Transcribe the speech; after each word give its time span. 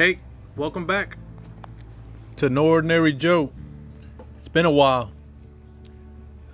Hey, 0.00 0.18
welcome 0.56 0.86
back 0.86 1.18
to 2.36 2.48
No 2.48 2.64
Ordinary 2.64 3.12
Joe. 3.12 3.52
It's 4.38 4.48
been 4.48 4.64
a 4.64 4.70
while. 4.70 5.12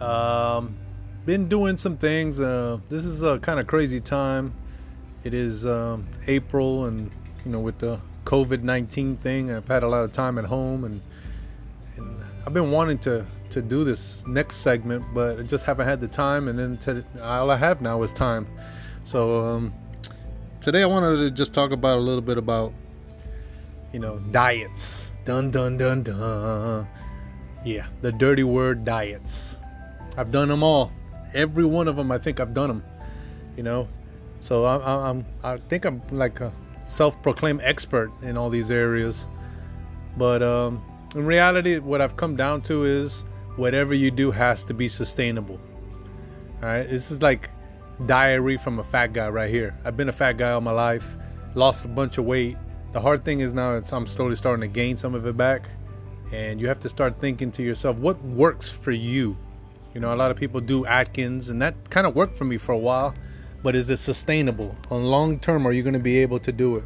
Um, 0.01 0.76
been 1.24 1.48
doing 1.48 1.77
some 1.77 1.96
things. 1.96 2.40
Uh, 2.40 2.80
this 2.88 3.04
is 3.04 3.22
a 3.22 3.38
kind 3.38 3.61
of 3.61 3.69
crazy 3.69 4.01
time. 4.01 4.53
It 5.22 5.32
is 5.32 5.64
um, 5.64 6.09
April, 6.27 6.87
and 6.87 7.13
you 7.45 7.53
know, 7.53 7.60
with 7.60 7.78
the 7.78 8.01
COVID 8.24 8.64
nineteen 8.64 9.17
thing, 9.19 9.53
I've 9.53 9.69
had 9.69 9.85
a 9.85 9.88
lot 9.88 10.03
of 10.03 10.10
time 10.10 10.38
at 10.38 10.44
home, 10.47 10.83
and, 10.83 11.01
and 11.97 12.17
I've 12.44 12.53
been 12.53 12.72
wanting 12.72 12.99
to 12.99 13.24
to 13.51 13.63
do 13.63 13.85
this 13.85 14.24
next 14.26 14.56
segment, 14.56 15.04
but 15.15 15.38
I 15.38 15.42
just 15.44 15.63
haven't 15.63 15.87
had 15.87 16.01
the 16.01 16.09
time. 16.09 16.48
And 16.48 16.59
then 16.59 16.78
to, 16.78 17.05
all 17.23 17.52
I 17.52 17.56
have 17.59 17.80
now 17.80 18.02
is 18.02 18.12
time. 18.12 18.48
So 19.05 19.47
um, 19.47 19.73
today 20.60 20.83
I 20.83 20.86
wanted 20.86 21.19
to 21.19 21.30
just 21.30 21.52
talk 21.52 21.70
about 21.70 21.97
a 21.97 22.00
little 22.00 22.20
bit 22.20 22.38
about 22.38 22.72
you 23.92 24.00
know, 24.00 24.18
diets. 24.30 25.08
Dun 25.24 25.50
dun 25.50 25.76
dun 25.76 26.02
dun. 26.02 26.86
Yeah, 27.64 27.86
the 28.00 28.12
dirty 28.12 28.44
word 28.44 28.84
diets. 28.84 29.56
I've 30.16 30.30
done 30.30 30.48
them 30.48 30.62
all. 30.62 30.92
Every 31.34 31.64
one 31.64 31.88
of 31.88 31.96
them, 31.96 32.12
I 32.12 32.18
think 32.18 32.38
I've 32.41 32.54
done 32.54 32.68
them. 32.68 32.84
You 33.56 33.62
know, 33.62 33.88
so 34.41 34.64
I, 34.64 35.10
I'm, 35.10 35.24
I 35.42 35.56
think 35.56 35.84
I'm 35.84 36.00
like 36.10 36.41
a 36.41 36.52
self-proclaimed 36.84 37.60
expert 37.62 38.12
in 38.22 38.36
all 38.36 38.50
these 38.50 38.70
areas. 38.70 39.24
But 40.16 40.42
um, 40.42 40.80
in 41.14 41.27
reality, 41.27 41.78
what 41.78 42.00
I've 42.00 42.16
come 42.16 42.36
down 42.36 42.62
to 42.62 42.84
is 42.84 43.24
whatever 43.56 43.94
you 43.94 44.10
do 44.10 44.30
has 44.30 44.62
to 44.64 44.74
be 44.74 44.88
sustainable. 44.88 45.58
All 46.62 46.68
right, 46.68 46.88
this 46.88 47.10
is 47.10 47.22
like 47.22 47.50
diary 48.06 48.58
from 48.58 48.78
a 48.78 48.84
fat 48.84 49.12
guy 49.12 49.28
right 49.28 49.50
here. 49.50 49.74
I've 49.84 49.96
been 49.96 50.08
a 50.08 50.12
fat 50.12 50.36
guy 50.36 50.52
all 50.52 50.60
my 50.60 50.70
life, 50.70 51.16
lost 51.55 51.84
a 51.84 51.88
bunch 51.88 52.18
of 52.18 52.27
weight, 52.27 52.56
the 52.97 53.02
hard 53.02 53.27
thing 53.27 53.41
is 53.41 53.52
now 53.52 53.75
it's, 53.75 53.92
I'm 53.92 54.06
slowly 54.06 54.36
starting 54.36 54.62
to 54.62 54.75
gain 54.75 54.97
some 54.97 55.14
of 55.14 55.27
it 55.27 55.36
back, 55.36 55.69
and 56.33 56.58
you 56.58 56.66
have 56.66 56.80
to 56.80 56.89
start 56.89 57.20
thinking 57.20 57.52
to 57.52 57.62
yourself 57.62 57.98
what 57.98 58.19
works 58.25 58.70
for 58.70 58.91
you. 58.91 59.36
You 59.92 60.00
know, 60.00 60.14
a 60.14 60.16
lot 60.16 60.30
of 60.30 60.39
people 60.39 60.62
do 60.62 60.86
Atkins, 60.86 61.50
and 61.50 61.61
that 61.61 61.91
kind 61.91 62.06
of 62.06 62.17
worked 62.17 62.39
for 62.39 62.47
me 62.47 62.56
for 62.56 62.72
a 62.72 62.78
while, 62.78 63.14
but 63.62 63.77
is 63.77 63.91
it 63.91 63.98
sustainable 63.98 64.74
on 64.91 65.05
long 65.05 65.39
term? 65.39 65.67
Are 65.67 65.72
you 65.72 65.83
going 65.83 65.92
to 65.92 65.98
be 65.98 66.17
able 66.20 66.39
to 66.39 66.50
do 66.50 66.77
it? 66.77 66.84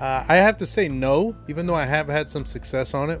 Uh, 0.00 0.24
I 0.26 0.36
have 0.36 0.56
to 0.56 0.64
say 0.64 0.88
no, 0.88 1.36
even 1.46 1.66
though 1.66 1.74
I 1.74 1.84
have 1.84 2.08
had 2.08 2.30
some 2.30 2.46
success 2.46 2.94
on 2.94 3.10
it, 3.10 3.20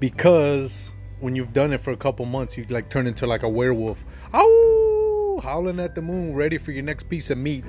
because 0.00 0.92
when 1.20 1.34
you've 1.34 1.54
done 1.54 1.72
it 1.72 1.80
for 1.80 1.92
a 1.92 1.96
couple 1.96 2.26
months, 2.26 2.54
you 2.58 2.66
like 2.68 2.90
turn 2.90 3.06
into 3.06 3.26
like 3.26 3.44
a 3.44 3.48
werewolf. 3.48 4.04
Oh, 4.34 5.40
howling 5.42 5.80
at 5.80 5.94
the 5.94 6.02
moon, 6.02 6.34
ready 6.34 6.58
for 6.58 6.72
your 6.72 6.82
next 6.82 7.08
piece 7.08 7.30
of 7.30 7.38
meat. 7.38 7.64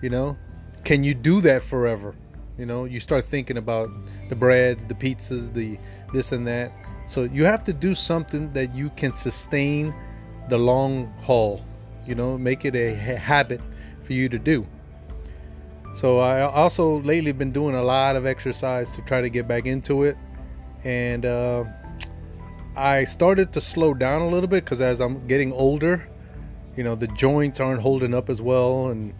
You 0.00 0.08
know, 0.08 0.38
can 0.82 1.04
you 1.04 1.12
do 1.12 1.42
that 1.42 1.62
forever? 1.62 2.14
You 2.60 2.66
know, 2.66 2.84
you 2.84 3.00
start 3.00 3.24
thinking 3.24 3.56
about 3.56 3.88
the 4.28 4.36
breads, 4.36 4.84
the 4.84 4.92
pizzas, 4.92 5.50
the 5.54 5.78
this 6.12 6.32
and 6.32 6.46
that. 6.46 6.70
So 7.06 7.22
you 7.22 7.44
have 7.44 7.64
to 7.64 7.72
do 7.72 7.94
something 7.94 8.52
that 8.52 8.74
you 8.74 8.90
can 8.90 9.14
sustain 9.14 9.94
the 10.50 10.58
long 10.58 11.10
haul. 11.22 11.64
You 12.06 12.14
know, 12.14 12.36
make 12.36 12.66
it 12.66 12.76
a 12.76 12.94
habit 12.94 13.62
for 14.02 14.12
you 14.12 14.28
to 14.28 14.38
do. 14.38 14.66
So 15.94 16.18
I 16.18 16.42
also 16.42 17.00
lately 17.00 17.32
been 17.32 17.50
doing 17.50 17.74
a 17.74 17.82
lot 17.82 18.14
of 18.14 18.26
exercise 18.26 18.90
to 18.90 19.00
try 19.02 19.22
to 19.22 19.30
get 19.30 19.48
back 19.48 19.64
into 19.64 20.04
it, 20.04 20.18
and 20.84 21.24
uh, 21.24 21.64
I 22.76 23.04
started 23.04 23.54
to 23.54 23.60
slow 23.62 23.94
down 23.94 24.20
a 24.20 24.28
little 24.28 24.48
bit 24.48 24.64
because 24.64 24.82
as 24.82 25.00
I'm 25.00 25.26
getting 25.26 25.50
older, 25.54 26.06
you 26.76 26.84
know, 26.84 26.94
the 26.94 27.08
joints 27.08 27.58
aren't 27.58 27.80
holding 27.80 28.12
up 28.12 28.28
as 28.28 28.42
well, 28.42 28.88
and 28.88 29.14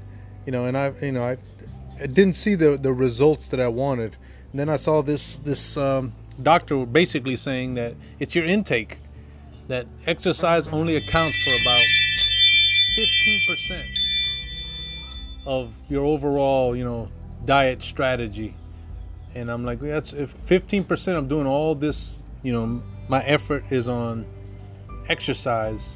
you 0.44 0.52
know, 0.52 0.66
and 0.66 0.76
I, 0.76 0.92
you 1.00 1.12
know, 1.12 1.24
I 1.24 1.38
I 2.00 2.06
didn't 2.06 2.34
see 2.34 2.54
the 2.54 2.76
the 2.76 2.92
results 2.92 3.48
that 3.48 3.60
I 3.60 3.68
wanted. 3.68 4.16
And 4.50 4.58
then 4.58 4.68
I 4.68 4.76
saw 4.76 5.02
this 5.02 5.38
this 5.38 5.76
um, 5.76 6.12
doctor 6.42 6.86
basically 6.86 7.36
saying 7.36 7.74
that 7.74 7.94
it's 8.18 8.34
your 8.34 8.46
intake, 8.46 8.98
that 9.68 9.86
exercise 10.06 10.68
only 10.68 10.96
accounts 10.96 11.36
for 11.44 11.52
about 11.62 11.82
15% 12.98 13.98
of 15.46 15.72
your 15.88 16.04
overall, 16.04 16.74
you 16.74 16.84
know, 16.84 17.08
diet 17.44 17.82
strategy. 17.82 18.56
And 19.34 19.50
I'm 19.50 19.64
like, 19.64 19.80
that's 19.80 20.12
if 20.12 20.34
15% 20.46 21.16
I'm 21.16 21.28
doing 21.28 21.46
all 21.46 21.74
this, 21.74 22.18
you 22.42 22.52
know, 22.52 22.82
my 23.08 23.22
effort 23.22 23.64
is 23.70 23.86
on 23.88 24.26
exercise 25.08 25.88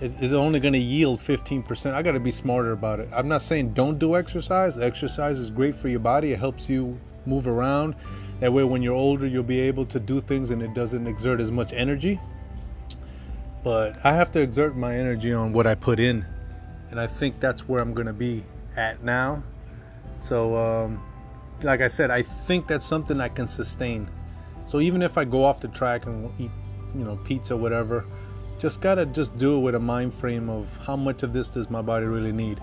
it 0.00 0.12
is 0.20 0.32
only 0.32 0.60
going 0.60 0.72
to 0.72 0.78
yield 0.78 1.20
15%. 1.20 1.92
I 1.92 2.02
got 2.02 2.12
to 2.12 2.20
be 2.20 2.30
smarter 2.30 2.72
about 2.72 3.00
it. 3.00 3.08
I'm 3.12 3.28
not 3.28 3.42
saying 3.42 3.74
don't 3.74 3.98
do 3.98 4.16
exercise. 4.16 4.78
Exercise 4.78 5.38
is 5.38 5.50
great 5.50 5.74
for 5.74 5.88
your 5.88 6.00
body. 6.00 6.32
It 6.32 6.38
helps 6.38 6.68
you 6.68 6.98
move 7.26 7.46
around. 7.46 7.94
That 8.40 8.52
way, 8.52 8.64
when 8.64 8.82
you're 8.82 8.94
older, 8.94 9.26
you'll 9.26 9.42
be 9.42 9.60
able 9.60 9.84
to 9.86 10.00
do 10.00 10.22
things 10.22 10.50
and 10.50 10.62
it 10.62 10.72
doesn't 10.72 11.06
exert 11.06 11.40
as 11.40 11.50
much 11.50 11.74
energy. 11.74 12.18
But 13.62 14.04
I 14.04 14.14
have 14.14 14.32
to 14.32 14.40
exert 14.40 14.74
my 14.74 14.96
energy 14.96 15.34
on 15.34 15.52
what 15.52 15.66
I 15.66 15.74
put 15.74 16.00
in. 16.00 16.24
And 16.90 16.98
I 16.98 17.06
think 17.06 17.38
that's 17.38 17.68
where 17.68 17.82
I'm 17.82 17.92
going 17.92 18.06
to 18.06 18.14
be 18.14 18.44
at 18.76 19.04
now. 19.04 19.42
So, 20.18 20.56
um, 20.56 21.02
like 21.62 21.82
I 21.82 21.88
said, 21.88 22.10
I 22.10 22.22
think 22.22 22.66
that's 22.66 22.86
something 22.86 23.20
I 23.20 23.28
can 23.28 23.46
sustain. 23.46 24.10
So 24.66 24.80
even 24.80 25.02
if 25.02 25.18
I 25.18 25.24
go 25.24 25.44
off 25.44 25.60
the 25.60 25.68
track 25.68 26.06
and 26.06 26.32
eat, 26.40 26.50
you 26.94 27.04
know, 27.04 27.16
pizza, 27.16 27.54
whatever, 27.54 28.06
just 28.60 28.82
gotta 28.82 29.06
just 29.06 29.36
do 29.38 29.56
it 29.56 29.60
with 29.60 29.74
a 29.74 29.80
mind 29.80 30.12
frame 30.12 30.50
of 30.50 30.66
how 30.84 30.94
much 30.94 31.22
of 31.22 31.32
this 31.32 31.48
does 31.48 31.70
my 31.70 31.80
body 31.80 32.04
really 32.04 32.30
need. 32.30 32.62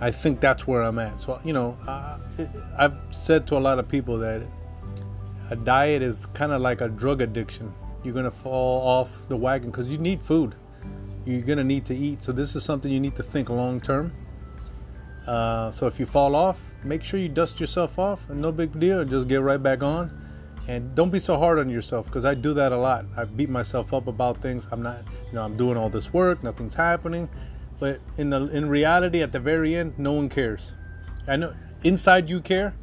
I 0.00 0.10
think 0.10 0.40
that's 0.40 0.66
where 0.66 0.82
I'm 0.82 0.98
at. 0.98 1.22
So 1.22 1.40
you 1.44 1.52
know, 1.52 1.78
uh, 1.86 2.18
I've 2.76 2.96
said 3.12 3.46
to 3.48 3.56
a 3.56 3.60
lot 3.60 3.78
of 3.78 3.88
people 3.88 4.18
that 4.18 4.42
a 5.50 5.56
diet 5.56 6.02
is 6.02 6.26
kind 6.34 6.52
of 6.52 6.60
like 6.60 6.80
a 6.80 6.88
drug 6.88 7.20
addiction. 7.22 7.72
You're 8.02 8.14
gonna 8.14 8.30
fall 8.32 8.86
off 8.86 9.28
the 9.28 9.36
wagon 9.36 9.70
because 9.70 9.86
you 9.88 9.98
need 9.98 10.22
food. 10.22 10.56
You're 11.24 11.42
gonna 11.42 11.64
need 11.64 11.86
to 11.86 11.96
eat. 11.96 12.24
So 12.24 12.32
this 12.32 12.56
is 12.56 12.64
something 12.64 12.90
you 12.90 13.00
need 13.00 13.16
to 13.16 13.22
think 13.22 13.48
long 13.48 13.80
term. 13.80 14.12
Uh, 15.26 15.70
so 15.70 15.86
if 15.86 16.00
you 16.00 16.06
fall 16.06 16.34
off, 16.34 16.60
make 16.82 17.04
sure 17.04 17.20
you 17.20 17.28
dust 17.28 17.60
yourself 17.60 17.98
off, 17.98 18.28
and 18.28 18.40
no 18.40 18.50
big 18.50 18.78
deal. 18.80 19.04
Just 19.04 19.28
get 19.28 19.40
right 19.40 19.62
back 19.62 19.82
on 19.84 20.27
and 20.68 20.94
don't 20.94 21.08
be 21.08 21.18
so 21.18 21.38
hard 21.38 21.58
on 21.58 21.70
yourself 21.70 22.06
because 22.06 22.26
I 22.26 22.34
do 22.34 22.52
that 22.54 22.72
a 22.72 22.76
lot. 22.76 23.06
I 23.16 23.24
beat 23.24 23.48
myself 23.48 23.94
up 23.94 24.06
about 24.06 24.42
things. 24.42 24.66
I'm 24.70 24.82
not, 24.82 25.02
you 25.28 25.32
know, 25.32 25.42
I'm 25.42 25.56
doing 25.56 25.78
all 25.78 25.88
this 25.88 26.12
work, 26.12 26.44
nothing's 26.44 26.74
happening, 26.74 27.28
but 27.80 28.00
in 28.18 28.28
the 28.30 28.48
in 28.54 28.68
reality, 28.68 29.22
at 29.22 29.32
the 29.32 29.40
very 29.40 29.74
end, 29.74 29.98
no 29.98 30.12
one 30.12 30.28
cares. 30.28 30.72
I 31.26 31.36
know 31.36 31.54
inside 31.84 32.28
you 32.28 32.40
care, 32.40 32.74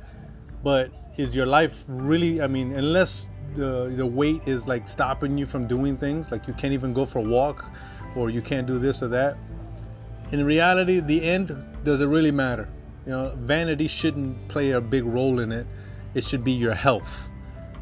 but 0.63 0.91
is 1.17 1.35
your 1.35 1.45
life 1.45 1.85
really? 1.87 2.41
I 2.41 2.47
mean, 2.47 2.73
unless 2.73 3.27
the 3.55 3.93
the 3.95 4.05
weight 4.05 4.41
is 4.47 4.67
like 4.67 4.87
stopping 4.87 5.37
you 5.37 5.45
from 5.45 5.67
doing 5.67 5.95
things, 5.95 6.31
like 6.31 6.47
you 6.47 6.55
can't 6.55 6.73
even 6.73 6.91
go 6.91 7.05
for 7.05 7.19
a 7.19 7.29
walk, 7.29 7.65
or 8.15 8.31
you 8.31 8.41
can't 8.41 8.65
do 8.65 8.79
this 8.79 9.03
or 9.03 9.09
that. 9.09 9.37
In 10.31 10.43
reality, 10.43 11.01
the 11.01 11.21
end 11.21 11.55
does 11.83 12.01
it 12.01 12.07
really 12.07 12.31
matter? 12.31 12.67
You 13.05 13.11
know, 13.11 13.35
vanity 13.37 13.87
shouldn't 13.87 14.47
play 14.47 14.71
a 14.71 14.81
big 14.81 15.05
role 15.05 15.39
in 15.39 15.51
it. 15.51 15.67
It 16.15 16.23
should 16.23 16.43
be 16.43 16.51
your 16.51 16.73
health 16.73 17.29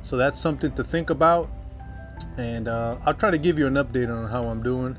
so 0.04 0.18
that's 0.18 0.40
something 0.40 0.72
to 0.74 0.84
think 0.84 1.10
about. 1.10 1.50
And 2.38 2.68
uh, 2.68 2.98
I'll 3.06 3.14
try 3.16 3.32
to 3.32 3.38
give 3.38 3.58
you 3.58 3.66
an 3.66 3.74
update 3.74 4.10
on 4.16 4.30
how 4.30 4.46
I'm 4.46 4.62
doing. 4.62 4.98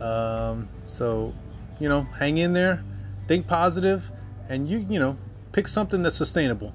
Um, 0.00 0.68
so, 0.86 1.32
you 1.78 1.88
know, 1.88 2.02
hang 2.18 2.38
in 2.38 2.52
there, 2.52 2.82
think 3.28 3.46
positive, 3.46 4.10
and 4.48 4.68
you, 4.68 4.78
you 4.90 4.98
know, 4.98 5.16
pick 5.52 5.68
something 5.68 6.02
that's 6.02 6.16
sustainable. 6.16 6.72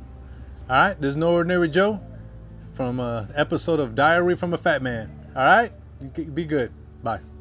All 0.69 0.75
right, 0.75 1.01
there's 1.01 1.17
no 1.17 1.31
ordinary 1.33 1.69
Joe 1.69 1.99
from 2.73 2.99
an 2.99 3.29
episode 3.35 3.79
of 3.79 3.95
Diary 3.95 4.35
from 4.35 4.53
a 4.53 4.57
Fat 4.57 4.81
Man. 4.81 5.11
All 5.35 5.43
right, 5.43 5.71
be 6.13 6.45
good. 6.45 6.71
Bye. 7.03 7.32